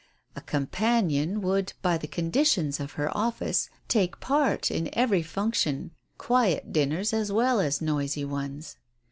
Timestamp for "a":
0.35-0.41